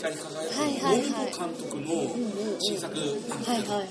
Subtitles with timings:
[0.00, 0.96] て光り輝くはいはいはい。
[0.96, 1.92] 森本監督の
[2.60, 2.90] 新作。
[2.90, 3.88] なんですけど、はいはいはい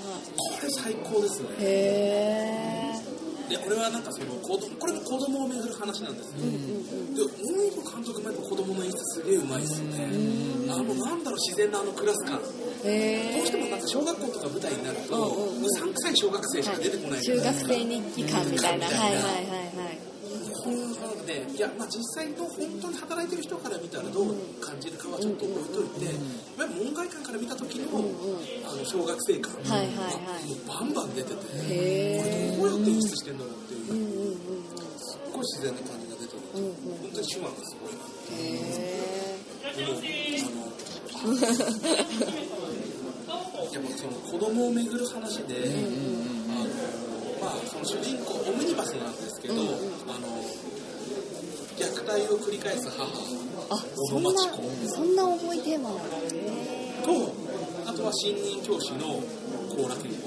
[0.59, 10.05] これ最高ですねへえでこれはなんかその子供これも子供を巡る話なんですよ、で森本監督もやっぱ子供の演出すげえうまいですよね、
[10.69, 12.39] あのなんだろう自然なあのクラス感。
[12.83, 17.69] へどうしてもなんか小学校とか舞台になると、うさんくさい小学生しか出てこないじゃ中ないですか。
[17.69, 18.85] 学生日記館みたいな。
[18.87, 18.99] みたいな。
[18.99, 19.58] はいはいはい
[21.59, 24.31] いや、まあ、実際の本当に働いてる人から見たらどう
[24.63, 26.15] 感じるかはちょっと置いといて、い
[26.55, 27.99] わゆる門外観から見た時の,、
[28.63, 30.47] あの小学生感が、はいはいはい。
[30.47, 34.71] もうバンバン出てて、こへれどうやって演出してんだろうっていう、うんうんうん。
[35.03, 36.79] すっごい自然な感じが出てる、うんうん。
[36.95, 38.07] 本当に手腕がすごいな
[38.39, 38.55] へ
[39.75, 39.99] でも
[41.19, 41.35] あの
[43.67, 45.75] やっぱその子供を巡る話で、
[46.55, 46.71] あの
[47.43, 50.39] まあその主人公オムニバスなんですけど、あの
[52.09, 53.03] 虐待を繰り返す母。
[53.69, 53.77] あ
[54.09, 54.31] そんな
[54.87, 56.03] そんな重いテーマなんだ。
[56.17, 57.33] へと
[57.85, 59.21] あとは新任教師の
[59.69, 60.25] 高良健吾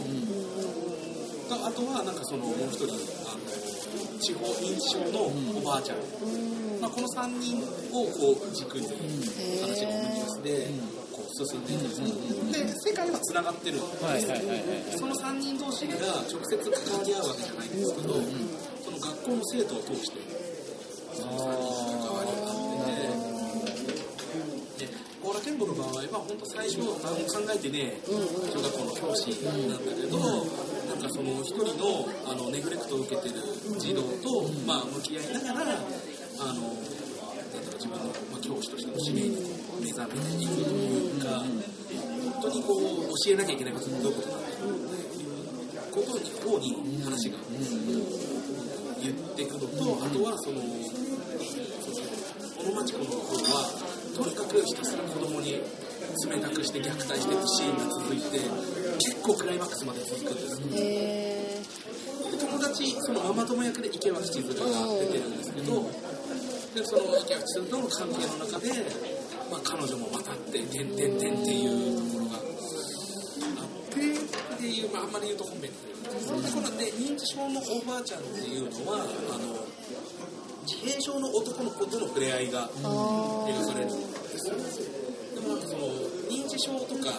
[1.49, 3.43] とあとはなんかそのもう一人あの
[4.21, 5.27] 地方認知症の
[5.59, 5.99] おばあちゃん、
[6.81, 7.59] まあ、この3人
[7.91, 8.87] をこう軸に
[9.61, 10.71] 話がオムニバスで
[11.11, 14.99] こう進んでいくんですけどで世界はつながってるんですはいはいはいはい。
[14.99, 15.99] その3人同士が
[16.31, 18.15] 直接関わり合うわけじゃないんですけど、
[18.87, 20.42] その学校の生徒を通して
[21.15, 22.57] その3人が関わり合っ
[24.77, 33.35] てて、で、高良健吾の場合は本当最初何も考えてね、小学校の教師なんだけど、なんかその一人のあのネグレクトを受けてる
[33.79, 36.73] 児童と、まあ、向き合いながら、あの、
[37.77, 41.45] 自分の、まあ、教師としての使命にこう目覚めていくというか、
[42.41, 45.33] 本当にこう教えなきゃいけないことってどういうことなんだろうっていう
[45.93, 46.01] こ
[46.53, 47.39] 方に話が
[49.03, 50.69] 言っていくのと、あとはその、小
[52.71, 53.67] 野町子の方は、
[54.15, 55.61] とにかくひたすら子供に
[56.31, 58.47] 冷たくして虐待してってシーンが続いて、結
[59.23, 60.53] 構クライマックスまで続くんです。
[62.31, 64.61] で友達、そのママ友役で池脇千鶴が
[65.01, 65.91] 出てるんですけど、
[66.75, 68.71] でその池脇千鶴との関係の中で、
[69.51, 72.22] まあ、彼女もまたって、てんてんてんっていうところ
[74.73, 79.63] いう、まあ、あんまり言うと本編になるんですけど、それでこのね、認知症のおばあちゃんっていうのは、あの、
[80.67, 84.55] 自閉症の男の子との触れ合いが描かれるんですよ。
[85.35, 85.89] でもなんかその
[86.31, 87.11] 認知症とか、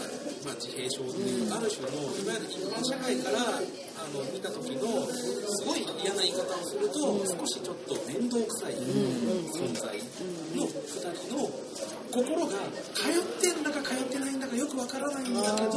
[0.45, 6.99] まあ、自閉症っていうある種のいわゆる一般社会からあの見た時のすごい嫌な言い方をすると
[7.35, 8.73] 少しちょっと面倒くさい
[9.51, 9.91] 存在
[10.55, 11.51] の2人の
[12.11, 12.53] 心が
[12.93, 15.69] 通ってんだか通ってないんだかよくわからないんだけど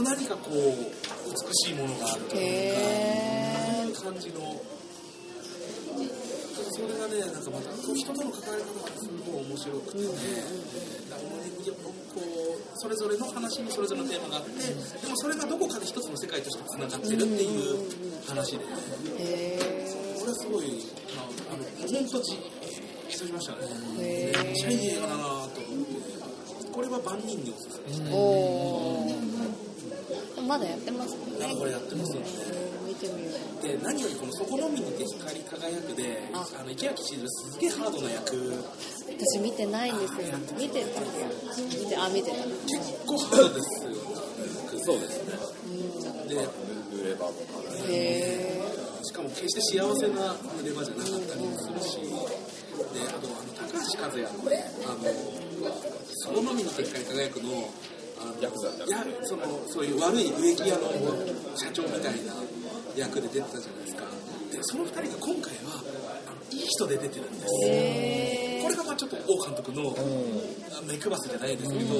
[0.00, 2.80] 何かこう美しいものがあるというか。
[2.80, 4.60] へいう感じの
[6.74, 10.04] それがねなんかまた人との関わり方がすごい面白くてね、
[11.08, 11.28] だから
[11.78, 17.78] こうそれぞれの話にそれぞれのテーマがあってでもそれがどこかで一つの世界としてつながってるっていう
[18.26, 18.64] 話で、
[19.18, 20.82] えへこれはすごい、
[21.14, 23.58] まあ、あの本当じーっとしましたね。
[24.00, 25.54] えめっちゃいい映画だなと思って
[26.72, 28.10] これは万人におすすめしたい
[30.54, 31.18] まだやってます。
[31.34, 32.28] なんかこれやってますよね
[32.86, 33.62] 見てみよう。
[33.66, 36.46] で何よりこの「そこのみにて光り輝くで」あ。
[36.60, 38.54] あの池脇千鶴すげえハードな役。
[39.18, 40.38] 私見てないんですよ。
[40.56, 41.06] 見てた見
[41.90, 42.36] てあ見てた。
[42.70, 43.90] 結構ハードですよ。
[44.78, 45.34] そうですね。
[46.28, 48.62] で濡れ場もかなへ
[49.02, 51.98] しかも決して幸せな濡れ場じゃなかったりもするし。
[52.94, 54.28] であとあの高橋和也の
[54.86, 55.10] あの
[56.14, 57.70] 「そこのみにて光り輝くの」あの
[58.40, 60.88] ヤクザいいやそのそういう悪い植木屋の
[61.56, 62.34] 社長みたいな
[62.96, 64.04] 役で出てたじゃないですか。
[64.52, 65.82] でその2人が今回は
[66.50, 67.46] いい人で出てるんです。
[67.66, 69.94] えこれがまあちょっと王監督の
[70.86, 71.94] 目配せじゃないですけど、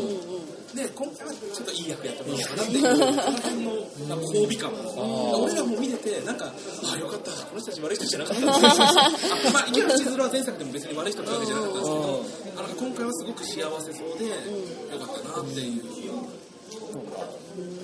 [0.75, 8.47] で今回はちょっといい役やってもらおうかなっていう、この辺の褒美感も、俺らも見てて、なんか、ああ、よかった、この人たち悪い人じゃなかった
[9.53, 12.25] まあ、池内千鶴は前作でも別に悪い人ってわけじゃなかったんですけど、
[12.57, 14.35] あの今回はすごく幸せそうで、よ
[14.99, 16.04] かったなっていう。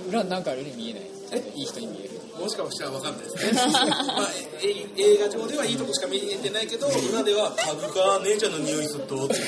[0.09, 1.03] 裏なんかあるに見えない
[1.33, 1.53] え？
[1.55, 2.11] いい人に見える
[2.41, 3.53] もしかしたら分かんないですね。
[3.53, 3.63] ま
[4.25, 4.29] あ、
[4.63, 9.35] え映画上ではいいとこしか見えてないけど、裏では、タグか姉ちゃんの匂いすると、って。
[9.37, 9.45] も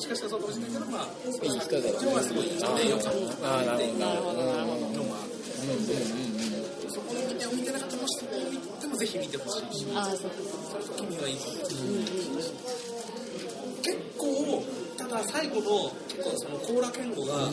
[0.00, 5.32] しかしたらそうかもしれないけど、まあ、いい人だ今日はすごいいい人でよかったなるほどなるほどなるほどのもある。
[6.92, 10.30] そこの見てを見てなかったもしそこを見てもぜひ見てほしいし、あそう
[10.84, 11.64] その時にはいいと思う。
[13.80, 14.62] 結構、
[14.98, 17.50] ただ最後の、結構その、甲羅健吾が、あ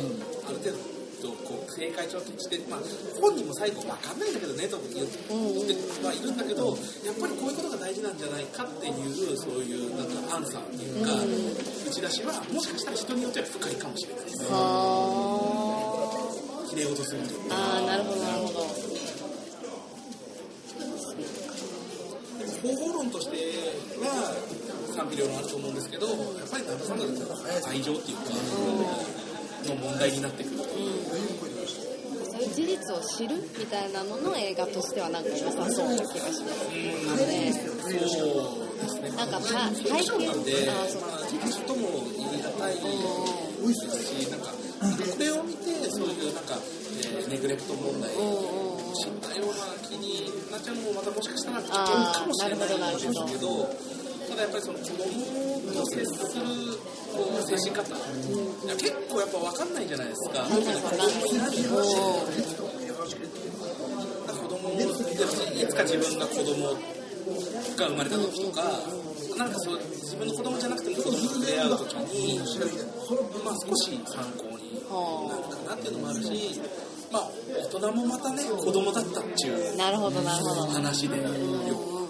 [0.50, 2.80] る程度、とこう正解ちょっとして、まあ、
[3.22, 8.94] 本人も最後分かんないんだけどねと言ってはいるんだけどやっぱりこういうことが大事なんじゃないかっていう
[9.38, 11.12] そういうなんかアンサーっていうか、
[11.88, 14.26] 打ち出しはもしかしたら人によっては深いかもしれない。
[14.26, 14.60] ですは
[16.70, 18.66] きれい事するとあなるほどなるほど。
[22.66, 23.38] 方法論として
[24.02, 24.34] は
[24.96, 26.18] 賛否両論あると思うんですけどやっ
[26.50, 28.24] ぱり旦那さんだったら愛情っていうか、
[29.70, 30.58] の問題になってくる。
[30.58, 30.64] と
[32.36, 37.90] そういう事実を知るみたいなのの映画としてはなんか良さそうな気がしますねそう
[38.76, 53.95] ですねなんかたフィクションなんで事実とも言い難いですしなんかこれを見てそういうなんか、えーネグレクト問題を知ったような気になっちゃうのもまたもしかしたら危険かもしれないんですけど
[54.36, 55.00] ただやっぱりその子供
[55.72, 56.44] と接する
[57.16, 57.92] こう接し方、い
[58.68, 61.72] や結構やっぱ分かんないじゃないですか、子供いないし、子
[64.52, 64.84] 供い
[65.66, 68.62] つか自分が子供が生まれた時とか、
[69.38, 72.40] なんかそう自分の子供じゃなくても子供と触れ合う時に、
[73.46, 74.84] まあ、少し参考に
[75.30, 76.60] なるかなっていうのもあるし、
[77.10, 77.30] まあ、
[77.72, 80.64] 大人もまたね子供だったっていうなるほどなるほど。
[80.68, 82.06] 話でよくなるほど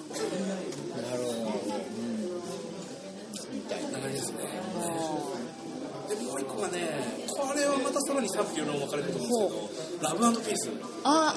[3.54, 4.38] みたいな流れですね。
[6.08, 10.70] でもう一個がね、これはまたさらに賛否両論分かれると思うんですけど、ラブピース、
[11.06, 11.34] あ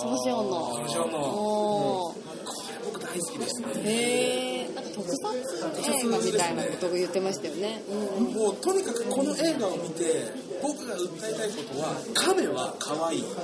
[0.00, 3.68] そのシオンのそのシオンのこれ僕大好きですね。
[3.84, 10.32] へえなんか特撮映画みたいなことを言ってましたよねうんうんもうとにかくこの映画を見て、
[10.62, 13.24] 僕が訴えたいことは、亀は可愛い。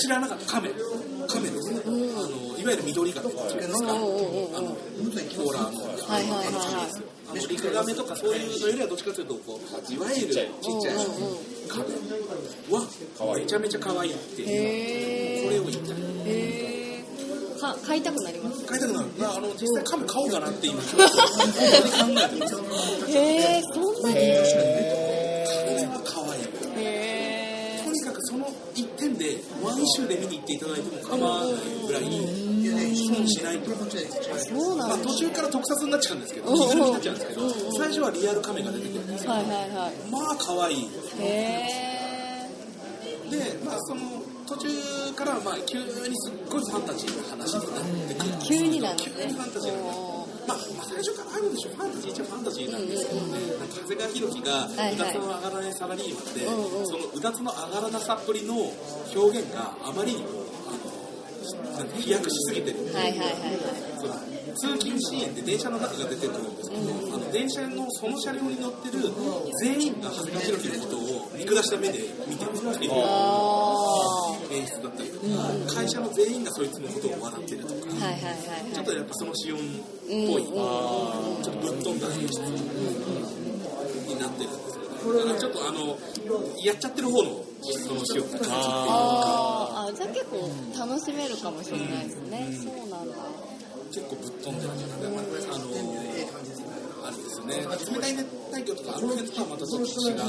[0.00, 0.70] 知らなかった、亀。
[1.26, 1.80] 亀ですね。
[1.84, 1.96] あの
[2.58, 3.90] いわゆる緑亀っていうんですか。
[3.90, 4.76] あの、うんうんうんうん
[5.36, 5.78] ホーラーの。
[5.84, 10.48] はいはいはいはいあのリクガメとかそういうのよりはどっちかというとこういわゆるちっちゃい
[11.68, 11.84] 亀
[12.70, 12.86] は
[13.36, 14.48] めちゃめちゃ可愛いっていう。
[14.48, 15.92] へこれを言いた。
[15.92, 15.96] い
[16.26, 17.04] え
[17.60, 18.64] か買いたくなります。
[18.66, 19.08] 買いたくなる。
[19.18, 20.82] まああの実際亀買おうかなって今。
[20.82, 22.54] ちょっと本当に考えてます
[23.10, 23.12] へ
[23.58, 24.14] えそんなに？
[24.18, 24.20] へ
[25.80, 26.42] 亀は可愛い。
[26.78, 31.52] えとにかくその一点でワンシューで見に行っていただいても構わない
[31.86, 32.02] ぐらい
[33.06, 33.78] 損しないとまあ、
[34.38, 39.30] そうなんだ途中から特撮になっちゃうんですけど、二重になっちゃうんですけど、最初はリアル亀が出てくるんですよ。
[39.32, 39.94] はいはいはい。
[40.10, 40.88] まあ可愛い。
[41.20, 41.96] へえ
[43.30, 44.00] で、まあその
[44.46, 44.68] 途中
[45.14, 45.84] からまあ急に
[46.20, 49.14] すっごいファンタジーの話になってくる急になんですね。
[49.18, 51.70] 急にファンタジーのおまあ、まあ最初からあるんでしょ。
[51.70, 58.70] ファンタジー一応ファンタジーなんですけどね、なんか長谷川博己がはいうはいだつの上がらないサラリーマンで、うんうんそのうだつの上がらなさっぷりの表
[59.40, 60.28] 現があまりにも
[60.70, 60.78] あの
[61.98, 62.72] 飛躍しすぎて。
[62.72, 66.82] るーはいはいはいはい通勤支援で電車の中が出てくるんですけど、
[67.14, 69.04] あの電車のその車両に乗ってる
[69.60, 72.92] 全員が長谷川博己のことを見下した目で見てるっていう。
[72.94, 78.72] あ演出だったりとか、会社の全員がそいつのことを笑ってるとか、ーはいはいはい。
[78.72, 79.68] ちょっとやっぱそのシオンっうん
[80.08, 81.42] ぽい、うん。
[81.42, 82.40] ちょっとぶっ飛んだ演出
[85.38, 85.98] ちょっとあの、
[86.62, 87.06] やっちゃってる。
[87.10, 93.16] 方のそのシオンな感じっていうか、あーあじゃあ結構楽しめるかもしれないですね、そうなんだ
[93.90, 95.16] 結構ぶっ飛んでるんじゃないかな。
[95.16, 95.22] あ
[95.58, 95.66] の、
[97.06, 100.22] あれですよね、冷たい熱帯魚とかあの辺とはまたちょっと違うト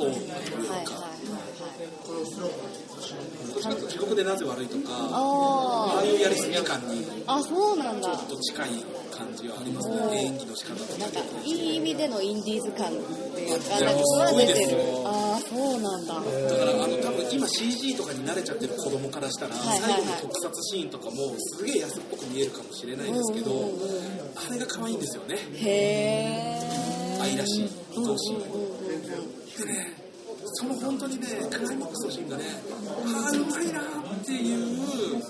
[0.00, 1.28] ーンというか、ち
[3.62, 8.08] かというと地獄でなぜ悪いとか、あああいうやりすぎ感にああそうなんだ。
[8.08, 8.68] ちょっと近い
[9.10, 10.98] 感じはありますね、演技の仕方とか。
[10.98, 14.78] なんかいい意味でのインディーズ感っていうかなんかすごい出てるですよ。
[15.06, 16.14] ああそうなんだ。
[16.14, 23.50] だからあの多分今 CG とかに慣れちゃってる子供からしたら、最後の特撮シーンとかもすげえ安っぽく見えるかもしれないんですけど、
[24.48, 25.36] あれが可愛いんですよね。
[25.54, 28.59] へえ愛らしい愛おしい、うんうんうんでね
[30.60, 32.44] その本当にねクライマックスのシーンがね
[33.06, 33.84] ああうまいなっ
[34.22, 35.22] ていう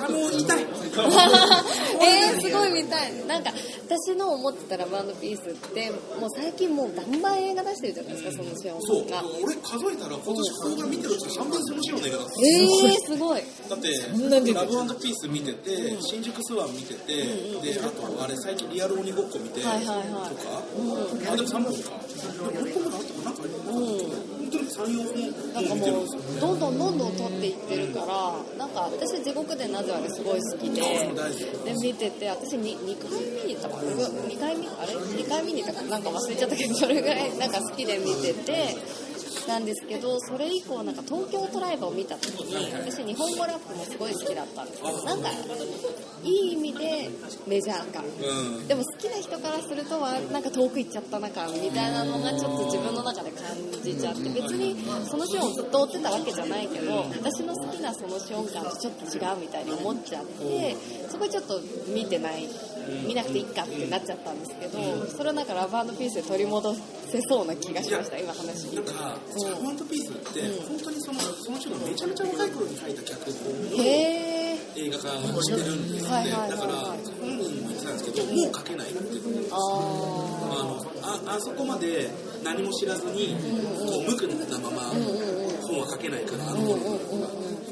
[0.00, 0.62] あもう言いたい。
[0.64, 3.12] えー、すごい見たい。
[3.26, 3.52] なんか
[3.92, 9.04] 私の思ってたラブピースってもう最近もうバンバン映画出してるじゃないですかそのシオンそう
[9.44, 20.08] 俺数えたら今年邦画見てるうち3分そのシーンの映画だったえー、すごいだって、ラブピース見てて、新宿スワン見てて、で、あと、あれ、最近リアル鬼ごっこ見て、とか、はいはいはい
[21.32, 21.90] あ、でも3本か。
[22.32, 26.02] でも6本ぐらいあったかななんか、本当に3、4なんかも。
[26.02, 30.80] うどんどんどんどん撮っていってるからなんか私地獄でなぜあれすごい好きで
[31.64, 38.76] で見てて私 2, 2回見に行ったかな？2回見あれ？2回見に行ったかなんか忘れちゃったけどそれぐらいなんか好きで見てて
[39.48, 45.28] なんですけどそれ以降なんか東京トライブを見た時に私日本語ラップもすごい好きだったんですけどなんか
[46.22, 47.10] いい意味で
[47.46, 48.68] メジャー感うん。
[48.68, 53.44] でも好きな人からするとはなんか遠く行っちゃったな感みたいなのがちょっと自分の中で感
[53.82, 54.76] じちゃって別に
[55.08, 60.76] そのシオンをずっと追ってたわけじゃないけど私の好きなそのシオン感とちょっと違うみたいに思っちゃって
[61.10, 62.48] そこちょっと見てない
[63.06, 68.74] 見なくていいかってなっちゃったんですけどそれをなんかラブピースで取り戻せそうな気がしました今話。
[68.74, 69.64] なんか、うん。
[69.64, 75.08] ラブピースって、本当にそのその人がめちゃめちゃ若い頃に書いた脚本を映画化
[75.42, 76.50] してるんでいはいはいはい。
[76.50, 76.96] だから、本
[77.36, 79.58] 人も言ってたんですけど、もう書けないって言ってるああ
[80.64, 82.08] のああそこまで
[82.42, 83.36] 何も知らずに、
[83.76, 84.82] こう無垢なまま
[85.68, 86.62] 本は書けないから、あの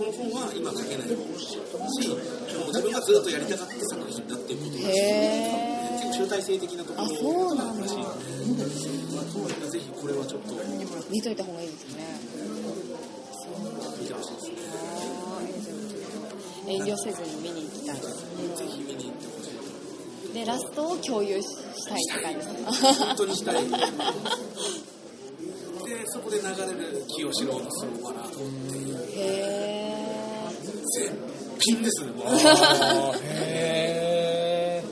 [0.01, 10.65] この本は今書けないし、もう自分がずっとやりたかった作品だっていうことーだし、へ結構集大成的なところあそうなんだらしいので、ぜひこれはちょっとえ
[11.13, 12.01] 見といた方がいいですね。
[14.01, 14.57] 見てほしいですね。
[14.73, 18.01] あー遠慮せずに見に行きたい。
[18.01, 18.09] ぜ
[18.73, 20.33] ひ見に行ってほしい。
[20.33, 21.45] でラストを共有し
[21.85, 22.39] たいって感じ。
[22.39, 23.57] ですね本当にしたい。
[25.91, 26.53] で、そこで流れ
[26.87, 30.49] る清志郎のスローバラードっていうへえ
[30.95, 31.11] 絶
[31.59, 32.37] 品ですね、もう。
[33.25, 34.85] へ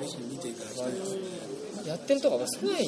[0.00, 0.92] ぜひ見ていただきたい。
[0.92, 1.20] ですね。
[1.84, 2.86] ーやってるとこが少ない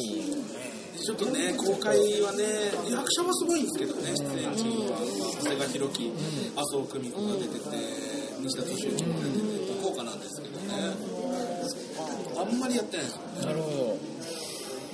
[1.04, 4.96] ちょっとね、公開はね、役者はすごいんですけどね、出演陣は、
[5.40, 6.12] 長谷川博己、
[6.56, 7.76] 麻生久美子が出てて、
[8.40, 9.36] 西田敏行も出て
[9.76, 10.72] て、豪華なんですけどね、
[12.34, 13.46] あんまりやってないんですよ。
[13.46, 14.15] なるほど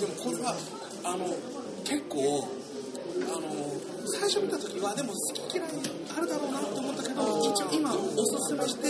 [0.03, 0.55] でもこれは、
[1.05, 1.27] あの、
[1.85, 2.49] 結構、
[3.23, 3.47] あの、
[4.19, 5.69] 最初見た時は、でも好き嫌い
[6.17, 8.89] あるだろうなって思ったけど、一応今、おすすめして、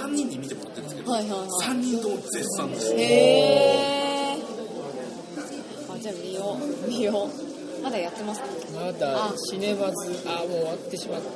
[0.00, 1.48] 3人に見てもらってるんですけど、はいはいはい。
[1.68, 2.94] 3人とも絶賛です。
[2.94, 4.38] へえ
[5.92, 6.88] あじゃあ見よう。
[6.88, 7.82] 見よう。
[7.82, 8.46] まだやってますか？
[8.74, 11.28] まだシネマズあもう終わってしまった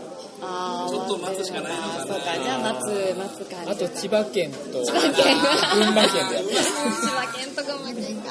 [0.43, 2.07] あーちょっと待つしかないのかな。
[2.07, 5.37] そうかじゃあ待つ待つ感じあと千葉県と千葉県。
[5.75, 6.63] 群馬県でやって千
[7.11, 8.31] 葉県と群馬県か。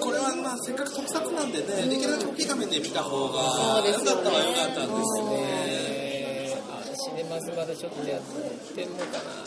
[0.00, 3.38] これはまあせっかく特撮なんでね、できるだけ大きい画面で見た方が
[3.86, 6.58] よかったはよかったんですね。
[6.98, 9.46] シネマズまだちょっとやってんのかな。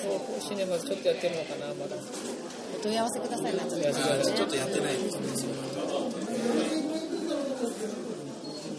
[0.00, 1.96] そうシネマズちょっとやってるのかなまだ。
[1.96, 5.26] お問い合わせくださいなちょっとやってないですね。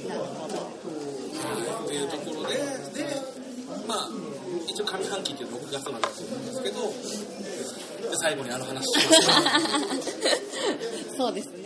[0.08, 0.56] なるほど
[1.86, 2.62] というところで、で、
[3.88, 4.10] まあ、
[4.68, 6.92] 一応上半期っていうの6月までだと思うんですけど、
[8.10, 9.22] で最後にあの話します。
[11.18, 11.65] そうですね。